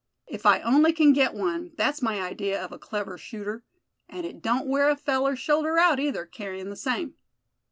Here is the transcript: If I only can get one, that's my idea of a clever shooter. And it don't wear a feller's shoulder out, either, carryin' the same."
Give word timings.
If 0.25 0.47
I 0.47 0.61
only 0.61 0.93
can 0.93 1.13
get 1.13 1.35
one, 1.35 1.73
that's 1.77 2.01
my 2.01 2.19
idea 2.23 2.59
of 2.59 2.71
a 2.71 2.79
clever 2.79 3.19
shooter. 3.19 3.63
And 4.09 4.25
it 4.25 4.41
don't 4.41 4.65
wear 4.65 4.89
a 4.89 4.95
feller's 4.95 5.37
shoulder 5.37 5.77
out, 5.77 5.99
either, 5.99 6.25
carryin' 6.25 6.71
the 6.71 6.75
same." 6.75 7.13